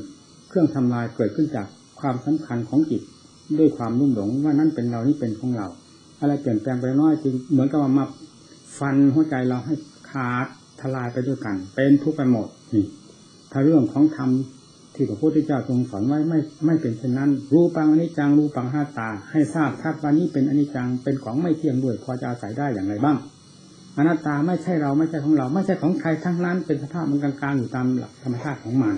[0.48, 1.66] เครื่องทำลายเกิดขึ้นจาก
[2.00, 3.02] ความสำคัญของจิต
[3.58, 5.66] ด้วยความรุ่มหลงว่านั่นเป็นเรานี่เป็นของเรา
[6.20, 8.04] อะไรเปลี่ยนแปลงไปน้อยจึงเหมือนกับมา
[8.78, 9.74] ฟันหัวใจเราให้
[10.10, 10.46] ขาด
[10.80, 12.84] ทลายไปด้วยกัน เป็นทุกข์ไปหมดนี่
[13.52, 14.30] ถ้าเรื่องของธรรม
[14.96, 23.16] ที่พระพุทธเจ้าทรงสอนไว้ไม่ไม่เป็นเช่นนั้น รู้ปังอนิจจังรู้ปังห้าตา ให้ทราบทัดว่านี้เป็นอนิจจังเป็นของไม่เที่ยงด้วยพอจะอาศัยได้อย่างไรบ้าง
[23.96, 28.94] อนัตตาไม่ใช่เราไม่ใช่ของเรา ไม่ใช่ของใครทั้งนั้น เป็นสภาพมันกลางๆอยู่ตามหลักธรรมชาติของมัน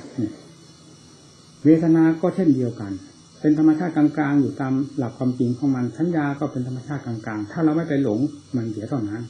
[1.65, 2.93] เวทนา ก็เช่นเดียวกัน
[3.41, 8.21] เป็นธรรมชาติกลางๆอยู่ตามหลักความจริงของมันสัญญาก็เป็นธรรมชาติกลางๆ ถ้าเราไม่ไปหลง
[8.57, 9.23] มันเสียเท่านั้น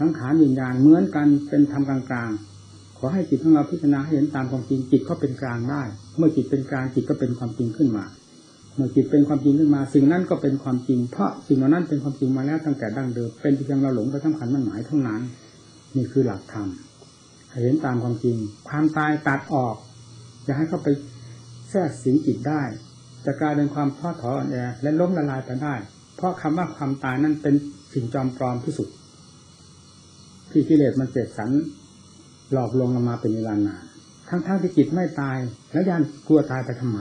[0.00, 2.53] สังขารวิญญาณเหมือนกันเป็นธรรมกลางๆ
[3.04, 5.82] อให้จิตของเราพิจารณาให้เห็นตามความจริงจิตก็เป็นกลางได้
[6.18, 8.04] เมื่อจิตเป็นกลางจิตก็เป็นความจริงขึ้นมา
[8.76, 15.20] เมื่อจิตเป็นความจริงขึ้นมา สิ่งนั้นก็เป็นความจริง เพราะสิ่งเหล่านั้นเป็นความจริงมาแล้วตั้งแต่ดั้งเดิมเป็นเพียงเราหลงไปสำคัญมันหมายเท่านั้น
[15.96, 16.68] นี่คือหลักธรรม
[17.62, 18.36] เห็นตามความจริง
[18.68, 19.76] ความตายตัดออก
[20.44, 20.88] อย่าให้เข้าไป
[21.70, 22.62] แทรกสิงจิตได้
[23.26, 25.74] จะกลายเป็นความท้อถอยอ่อนแอและล้มละลายไปได้
[26.16, 27.54] เพราะคำว่าความตายนั้นเป็น
[27.92, 28.88] สิ่งจอมปลอมที่สุด
[30.50, 31.50] ที่กิเลสมันเสกสรร
[32.52, 33.84] หลอกลวงเรามาเป็นเวลานาน
[34.28, 35.36] ทั้งๆที่จิตไม่ตาย
[35.72, 36.98] แล้วยันกลัวตายไปทำไม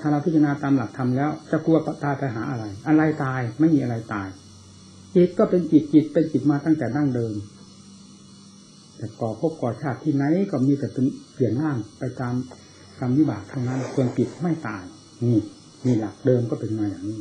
[0.00, 4.28] ถ้าเราพิจารณาตามหลักธรรมแล้ว จะกลัวตายไปหาอะไร อะไรตายไม่มีอะไรตาย
[5.14, 7.34] จิตก็เป็นจิตจิตเป็นจิตมาตั้งแต่ดั้งเดิม
[8.96, 12.34] แต่ก่อภพก่อชาติที่ไหนก็มีแต่เป็นเปลี่ยนร่างไปตาม
[12.98, 14.82] กรรมวิบากเท่านั้นส่วนจิตไม่ตาย
[15.24, 15.38] นี่
[15.86, 17.20] นี่หลักเดิมก็เป็นมาอย่างนี้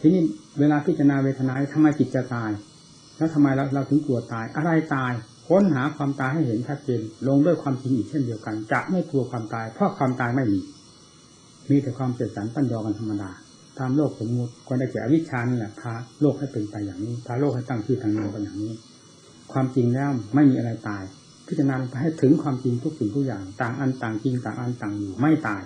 [0.00, 0.22] ทีนี้
[0.60, 2.50] เวลาพิจารณาเวทนาทำไมจิตจะตาย
[3.16, 5.12] แล้วทำไมเราเราถึงกลัวตาย อะไรตาย
[5.48, 10.60] ค้นหาความตายให้เห็นชัดเจนลงด้วยความจริงอีกเช่นเดียวกัน จะไม่กลัวความตาย เพราะความตายไม่มี
[11.70, 13.30] มีแต่ความเสดสรรปั้นยอกันธรรมดา
[13.78, 18.72] ตามโลกสมมติก็ได้แก่อวิชชานั่นแหละพาโลกให้เป็นไปอย่างนี้พาโลกให้ตั้งชื่อทางนามกันอย่างนี้
[19.52, 21.02] ความจริงแล้วไม่มีอะไรตาย
[21.46, 25.62] พิจารณาไปให้ถึงความจริงทุกสิ่งทุกอย่าง ต่างอันต่างจริงต่างอันต่างอยู่ไม่ตาย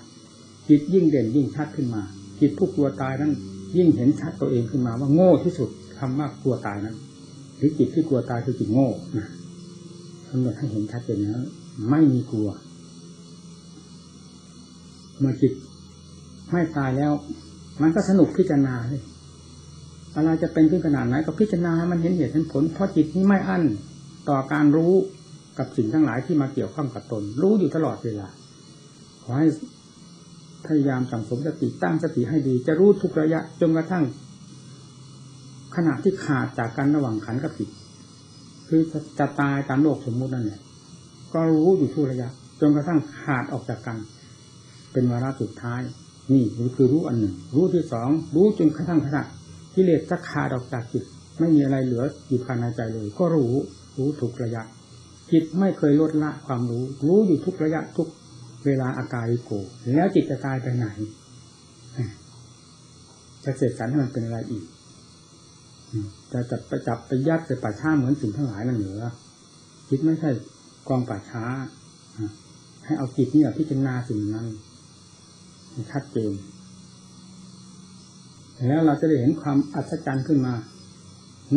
[0.68, 2.02] จิตยิ่งเด่นยิ่งชัดขึ้นมา
[2.40, 3.32] จิตผู้กลัวตายนั้น
[3.78, 6.96] ยิ่งเห็นชัดตัวเองขึ้นมาว่าโง่ที่สุดคำว่ากลัวตายนั้น
[7.56, 8.88] หรือจิตที่กลัวตายคือจิตโง่
[9.18, 9.28] นะ
[10.30, 11.42] กำหนดให้เห็นชัดเจนแล้ว
[11.90, 12.48] ไม่มีกลัว
[15.18, 15.52] เมื่อจิต
[16.52, 17.12] ไม่ตายแล้ว
[17.82, 19.02] มันก็สนุกพิจารณาเลย
[20.16, 23.64] อะไรจะเป็นขึ้นขนาดไหนก็พิจารณาให้มันเห็นเหตุเห็นผล เพราะจิตนี้ไม่อั้น
[24.28, 24.92] ต่อการรู้
[25.58, 28.28] กับสิ่งทั้งหลายที่มาเกี่ยวข้องกับตน รู้อยู่ตลอดเวลา
[29.22, 29.48] ขอให้
[30.66, 34.04] พยายามสังสมสติตั้งสติให้ดี จะรู้ทุกระยะจนกระทั่ง
[35.76, 37.68] ขณะที่ขาดจากกันระหว่างขันกับจิต
[38.72, 38.82] คือ
[39.18, 40.60] จะตายตามโลกสมมุตินั่นแหละ
[41.32, 42.28] ก็รู้อยู่ทุกระยะ
[42.60, 43.98] จนกระทั่งขาดออกจากกัน
[44.92, 45.80] เป็นวาระสุดท้าย
[46.32, 46.44] นี่
[46.76, 49.22] คือรู้อันหนึ่ง รู้ที่สองรู้จนกระทั่งขณะ
[49.74, 51.04] กิเลสจะขาดออกจากจิต
[51.38, 53.52] ไม่มีอะไรเหลืออยู่ภายในใจเลย ก็รู้
[53.96, 54.62] รู้ทุกระยะ
[55.32, 58.08] จิตไม่เคยลดละความรู้ รู้อยู่ทุกระยะทุก
[58.66, 59.50] เวลาอาการิโก
[59.94, 60.86] แล้วจิตจะตายไปไหน
[63.44, 64.64] จะเสกสรรให้มันเป็นอะไรอีก
[66.32, 69.00] จะจับไปจับไปยัดไปป่าช้าเหมือนสิ่งทั้งหลายนั่นเหนือ
[69.88, 70.30] จิตไม่ใช่
[70.88, 71.44] กองป่าช้า
[72.84, 74.46] ให้เอาจิตนี่พิจารณาสิ่งนั้น
[75.92, 76.32] ชัดเจน
[78.68, 80.54] แล้วเราจะได้เห็นความอัศจรรย์ขึ้นมา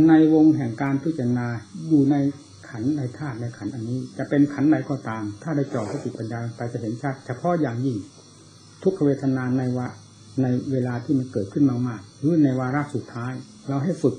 [0.08, 1.48] ในวงแห่งการพิจารณา
[1.90, 2.16] อยู่ใน
[2.70, 7.98] ขันในธาตุในขันอันนี้ จะเป็นขันใดก็ตาม ถ้าได้จ่อสติปัญญาไปจะเห็นชัดเฉพาะอย่างยิ่ง
[8.84, 9.88] ทุกขเวทนาในวะ
[10.42, 13.34] ในเวลาที่มันเกิดขึ้นมากๆหรือในวาระสุดท้าย
[13.70, 14.16] เราให้ฝึก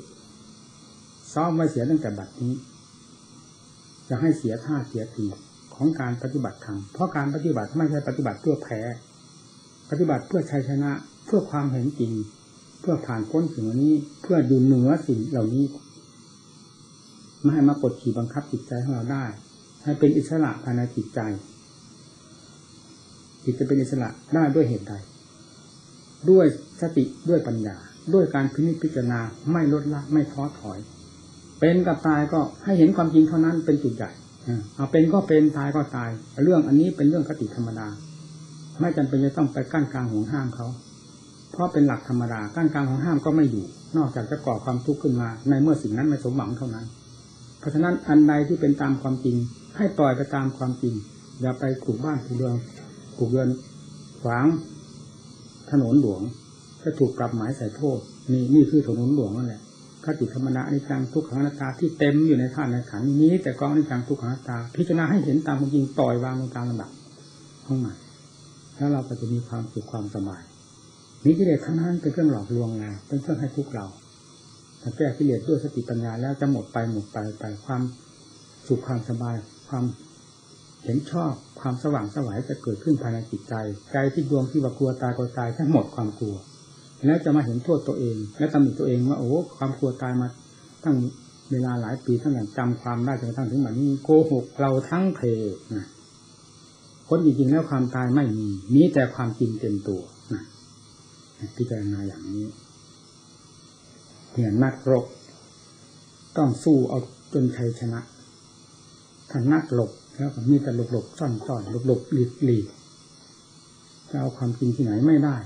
[1.34, 2.54] ซ้อมไว้เสียตั้งแต่บัดนี้
[4.08, 5.26] จะให้เสียท่าเสียที
[5.74, 8.80] ของการปฏิบัติธรรมเพราะการปฏิบัติไม่ใช่ปฏิบัติเพื่อแพ้
[9.90, 10.90] ปฏิบัติเพื่อชัยชนะ
[11.26, 12.12] เพื่อความเห็นจริง
[12.80, 15.64] เพื่อผ่านพ้นสิ่งนี้ เพื่อดูเหนือสิ่งเหล่านี้
[17.40, 19.24] ไม่ให้มากดขี่บังคับจิตใจของเราได้
[19.84, 21.20] ให้เป็นอิสระภายในจิตใจ
[23.44, 24.94] จิตจะเป็นอิสระได้ด้วยเหตุใด
[26.30, 26.46] ด้วย
[26.80, 27.76] สติด้วยปัญญา
[28.14, 29.20] ด้วยการพิจพิจารณา
[29.52, 30.78] ไม่ลดละไม่ท้อถอย
[31.60, 34.10] เป็นกับตายก็ให้เห็นความจริงเท่านั้นเป็นจุดใหญ่
[34.74, 36.10] เอาเป็นก็เป็นตายก็ตาย
[36.44, 37.88] เรื่องอันนี้เป็นเรื่องคติธรรมดา
[38.80, 40.66] ไม่จำเป็นจะต้องไปกั้นกลางห่วงห้ามเขา
[41.52, 43.64] เพราะเป็นหลักธรรมดากั้นกลางห่วงห้ามก็ไม่อยู่
[43.96, 46.86] นอกจากจะก่อความทุกข์ขึ้นมา ในเมื่อสิ่งนั้นไม่สมหวังเท่านั้น
[47.58, 49.36] เพราะฉะนั้นอันใดที่เป็นตามความจริง
[49.76, 50.94] ให้ปล่อยไปตามความจริง
[51.40, 52.56] อย่าไปปลูกบ้านปลูกเรือน
[53.16, 53.48] ปลูกเรือน
[54.22, 54.46] ขวาง
[55.70, 56.22] ถนนหลวง
[56.80, 57.98] ถจะถูกปรับหมายใส่โทษ
[58.32, 59.62] นี่นี่คือถนนหลวงนั่นแหละ
[60.04, 66.90] คติธรรมนาอนิจจังทุกขังนัตตาที่เต็มอยู่ในธาตุในขันธ์นี้ แต่กองอนิจจังทุกขังนัตตา พิจารณาให้เห็นตามความจริงปล่อยวางลงตามลำดับ
[67.66, 67.96] ของมัน
[68.76, 70.42] แล้วเราก็จะมีความสุขความสบาย
[71.24, 73.86] นี้กิเลสทั้งนั้นเป็นเครื่องหลอกลวงเราเป็นเครื่องให้ทุกข์เรา
[74.82, 77.82] ถ้าแก้กิเลสด้วยสติปัญญาแล้วจะหมดไปหมดไปไปความ
[78.66, 79.34] สุขความสบาย
[79.68, 79.84] ความ
[80.84, 83.54] เห็นชอบความสว่างสวายจะเกิดขึ้นภายในจิตใจ
[83.92, 86.36] ใจที่ดวงที่ว่ากลัวตายกลัวตายทั้งหมดความกลัว
[87.06, 90.26] แล้วจะมาเห็นโทษตัวเอง และตำหนิตัวเองว่าโอ้ความกลัวตายมา
[90.84, 90.96] ตั้ง
[91.50, 95.20] เวลาหลายปีทั้งอย่างจำความได้จนกระทั่งถึงวันนี้โกหกเราทั้งเพ
[95.74, 95.86] นะ
[97.08, 100.00] คนจริงๆแล้วความตายไม่มีมีแต่ความจริงเต็มตัว
[100.32, 100.42] นะ
[101.56, 102.46] พิจารณาอย่างนี้
[104.32, 105.06] เนี่ยนักรบ
[106.36, 106.98] ต้องสู้เอา
[107.32, 108.00] จนชัยชนะ
[109.30, 112.66] ถ้านักหลบ แล้วก็มีแต่หลบหลบซ่อนซ่อนหลบหลบหลีกหลีก
[114.10, 115.36] จะเอาความจริงที่ไหนไม่ได้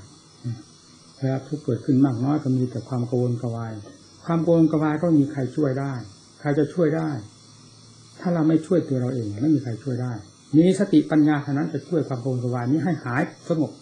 [1.16, 3.72] เวลาทุกเกิดขึ้นมากน้อยก็มีแต่ความกังวลกวาย
[4.24, 5.92] ความกังวลกวายก็มีใครช่วยได้
[6.40, 7.10] ใครจะช่วยได้
[8.20, 10.12] ถ้าเราไม่ช่วยตัวเราเองไม่มีใครช่วยได้
[10.56, 13.72] มีสติปัญญาเท่านั้นจะช่วยความกังวลกวายนี้ให้หายสงบ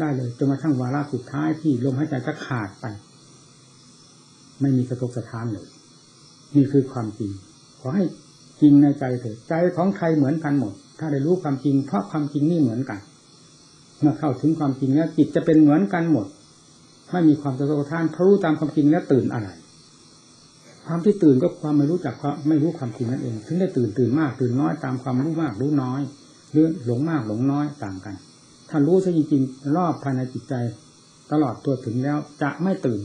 [0.00, 2.86] ได้เลยจนมาทั้งวาระสุดท้ายที่ลมหายใจจะขาดไป
[4.60, 5.66] ไม่มีสะทกสะท้านเลย
[6.56, 7.30] นี่คือความจริง
[7.80, 8.04] ขอให้
[8.60, 12.98] จริงในใจเถิดใจของใครเหมือนกันหมด ถ้าได้รู้ความจริง เพราะความจริงนี่เหมือนกัน
[14.00, 16.26] เมื่อเข้าถึงความจริงแล้วจิตจะเป็นเหมือนกันหมด
[17.12, 19.48] ไม่มีความสะทกท้านเพราะรู้ตามความจริงแล้วตื่นอะไร
[20.86, 26.00] ความที่ตื่นก็ความไม่รู้จักความไม่รู้ความจริงนั่นเอง ถึงได้ตื่นตื่นมากตื่นน้อยตามความรู้มากรู้น้อย
[26.52, 28.14] หรือหลงมากหลงน้อยต่างกัน
[28.68, 30.54] ถ้ารู้ซะจริงๆรอบภายในจิตใจ
[31.32, 33.00] ตลอดตัวถึงแล้วจะไม่ตื่น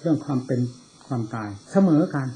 [0.00, 0.60] เรื่องความเป็น
[1.06, 2.26] ความตายเสมอกัน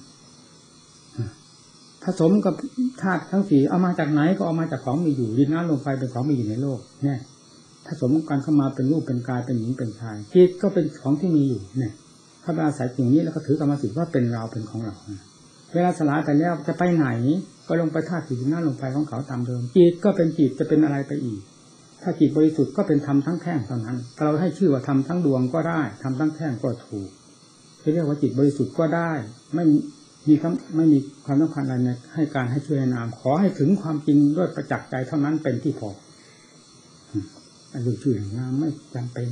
[2.05, 2.55] ผสมกับ
[3.03, 7.19] ธาตุทั้งสี่เอามาจากไหนก็เอามาจากของมีอยู่ดินน้ำลมไฟเป็นของมีอยู่ในโลกเนี่ย
[7.87, 11.93] ผสมกันเข้ามาเป็นรูปเป็นกายเป็นหญิงเป็นชายจิตก็เป็นของที่มีอยู่เนี่ย
[12.45, 14.95] ถ้าอาศัยสิ่งนี้แล้วก็ถือกรรมสิทธิ์ว่าเป็นเราเป็นของเรา
[15.75, 17.09] เวลาสลายไปแล้วจะไปไหน
[17.69, 21.41] ก็ลงไปธาตุสี่ดินน้ำลมไฟของเขาตามเดิมจิตก็เป็นจิตจะเป็นอะไรไปอีก
[22.03, 27.09] ถ้าจิตบริสุทธิ์ก็เป็นธรรมทั้งแท่งเท่านั้นเราให้ชื่อว่าธรรมทั้งดวงก็ได้ธรรมทั้งแท่งก็ถูก
[27.93, 29.11] เรียกว่าจิตบริสุทธิ์ก็ได้
[29.55, 29.65] ไม่
[30.29, 35.89] มีคำไม่มีความสำคัญอะไรในให้การให้ช่วยนาม ขอให้ถึงความจริงด้วยประจักษ์ใจเท่านั้นเป็นที่พอ
[37.73, 39.27] อันดูชื่อนามไม่จำเป็น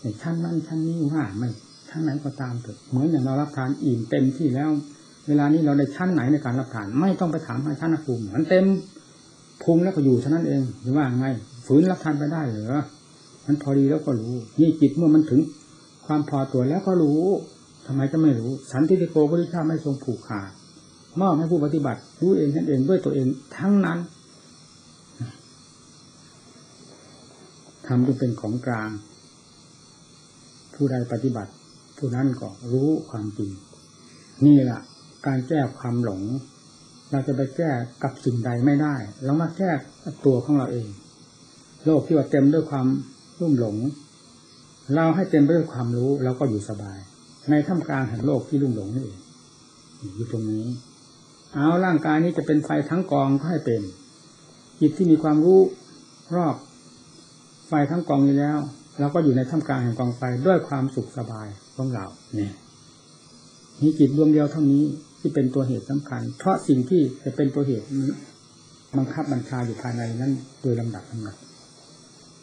[0.00, 1.48] ในชั้นนั้นชั้นนี้ว่าไม่
[1.88, 4.70] ชั้นไหนก็ตามเถอะเหมือนอย่างเรารับทานอิ่มเต็มที่แล้ว
[5.28, 8.64] เวลานี้เราได้ชั้นไหนในการรับทาน ไม่ต้องไปถามหาชั้นภูมิมันเต็ม
[9.62, 11.26] ภูมิแล้วก็อยู่เท่านั้นเองหรือว่าไง
[11.66, 12.82] ฝืนรับทานไปได้เหรอ
[13.46, 15.40] มันพอดีแล้วก็รู้ นี่จิตเมื่อมันถึง
[16.06, 17.22] ความพอตัวแล้วก็รู้
[17.86, 20.50] ทำไมจะไม่รู้ สันติโกพระพุทธเจ้าไม่ทรงผูกขาด
[21.20, 23.98] มอบให้ผู้ปฏิบัติรู้เองท่านเองด้วยตัวเองทั้งนั้น
[27.86, 28.90] ทำจึงเป็นของกลาง
[30.74, 31.52] ผู้ใดปฏิบัติ
[31.98, 33.50] ผู้นั้นก็รู้ความจริง
[34.46, 34.80] นี่แหละ
[35.26, 36.22] การแก้ความหลง
[37.10, 37.70] เราจะไปแก้
[38.02, 38.94] กับสิ่งใดไม่ได้
[39.24, 39.70] เรามาแก้
[40.24, 40.88] ตัวของเราเอง
[41.84, 42.86] โลกที่ว่าเต็มด้วยความ
[43.40, 43.76] รุ่มหลง
[44.94, 46.98] เราให้เต็มไปด้วยความรู้เราก็อยู่สบาย
[47.50, 49.20] ในท่ามกลางแห่งโลกที่ลุ่มหลงนี่เอง
[50.16, 50.64] อยู่ตรงนี้
[51.54, 53.82] เอาร่างกายนี้จะเป็นไฟทั้งกองก็ให้เป็น
[54.80, 55.60] จิตที่มีความรู้
[56.34, 56.54] รอบ
[57.68, 58.58] ไฟทั้งกองนี้แล้ว
[59.00, 62.52] เราก็อยู่ในท่ามกลางแห่งกองไฟด้วยความสุขสบายของเราเนี่ย
[63.82, 64.82] มีจิตดวงเดียวเท่านี้
[65.20, 67.86] ที่เป็นตัวเหตุสำคัญ เพราะสิ่งที่จะเป็นตัวเหตุ
[68.96, 70.32] บังคับบัญชาอยู่ภายในนั้น
[70.62, 71.36] โดยลำดับลำดับ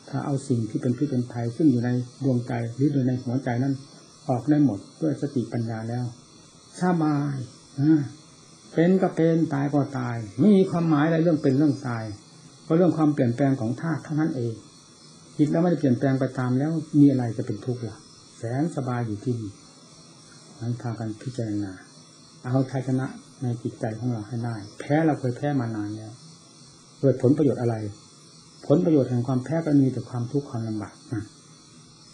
[0.09, 1.89] ถ้าเอาสิ่งที่เป็นพิษเป็นภัยซึ่งอยู่ใน
[2.23, 3.73] ดวงใจหรือโดยในหัวใจนั้น
[4.29, 6.05] ออกได้หมดด้วยสติปัญญาแล้ว
[6.81, 7.35] สบาย
[8.73, 12.03] เป็นก็เป็นตายก็ตาย ไม่มีความหมายอะไรเรื่องเป็นเรื่องตาย
[12.63, 14.53] เพราะเรื่องความเปลี่ยนแปลงของธาตุเท่านั้นเอง
[15.37, 17.97] จิตแล้วไม่ได้เปลี่ยนแปลงไปตามแล้วมีอะไรจะเป็นทุกข์ล่ะ
[18.37, 19.51] แสนสบายอยู่ที่นี่
[20.59, 21.71] นั้นพากันพิจารณา
[22.45, 23.07] เอาชัยชนะ
[23.41, 26.11] ในจิตใจของเราให้ได้ แพ้เราเคยแพ้มานานแล้ว
[26.99, 27.75] เกิดผลประโยชน์อะไร
[28.67, 31.23] ผลประโยชน์แห่งความแพ้ก็มีแต่ความทุกข์ความลำบากนะ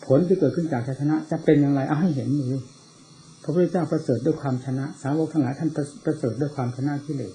[0.06, 2.62] ผลที่เกิดขึ้นจากชัยชนะ จะเป็นอย่างไรเอาให้เห็นเลย
[3.44, 5.70] พระพุทธเจ้าประเสริฐด้วยความชนะ สาวกทั้งหลายท่าน
[6.06, 7.34] ประเสริฐด้วยความชนะกิเลส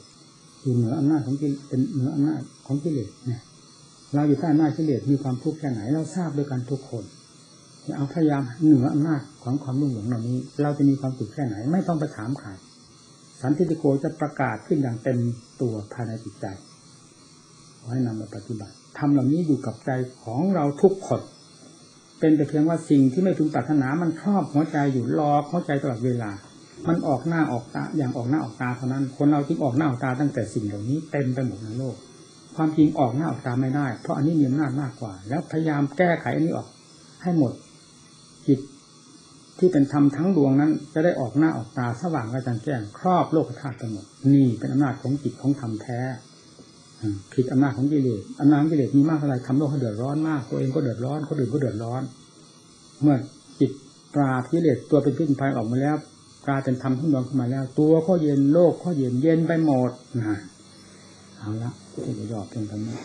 [0.62, 3.42] อยู่เหนืออำนาจของกิเลสเป็นเหนืออำนาจของกิเลสเนี่ย
[4.14, 7.04] เราอยู่ใต้อำนาจกิเลสมีความทุกข์แค่ไหนเราทราบด้วยกันทุกคน
[7.96, 12.50] เอาพยายามเหนืออำนาจของความรุ่งหลงเหล่านี้ เราจะมีความสุขแค่ไหน ไม่ต้องไปถามใคร
[13.42, 15.18] สันติโกจะประกาศขึ้นอย่างเต็ม
[15.60, 16.46] ตัวภายในจิตใจ
[17.78, 19.90] ขอให้นำมาปฏิบัติทำเหล่านี้อยู่กับใจ
[20.22, 21.20] ของเราทุกคน
[22.20, 26.30] เป็นแต่เพียงว่าสิ่งที่ไม่พึงปรารถนามันครอบหัวใจอยู่รอหัวใจตลอดเวลา
[26.88, 31.96] มันออกหน้าออกตาอย่างออกหน้าออกตาเท่านั้น คนเราจึงออกหน้าออกตาตั้งแต่สิ่งเหล่านี้เต็มไปหมดในโลก
[32.56, 36.68] ความจริงออกหน้าออกตาไม่ได้ เพราะอันนี้มีอำนาจมากกว่า แล้วพยายามแก้ไขอันนี้ออก
[37.22, 37.52] ให้หมด
[38.46, 38.60] จิต
[39.58, 46.00] ที่เป็นธรรมทั้งดวงนั้น จะได้ออกหน้าออกตาสว่างกระจ่างแจ้งครอบโลกธาตุทั้งหมดนี่เป็นอำนาจของจิตของธรรมแท้
[47.00, 52.02] อืมผิดอำนาจของกิเลสอำนาจของกิเลสมีมากเท่าไรทำโลกให้เดือดร้อนมาก ตัวเองก็เดือดร้อนคนอื่นก็เดือดร้อน
[53.02, 53.16] เมื่อ
[53.60, 53.70] จิต
[54.14, 55.96] ปราบกิเลสตัวเป็นพิษภัยออกมาแล้ว
[56.46, 60.38] กลายเป็นธรรมทุ่งดวงขึ้นมาแล้ว ตัวก็เย็นโลกก็เย็นเย็นไปหมดนะ
[61.38, 62.96] เอาละที่จะยอดเพียงเท่านี้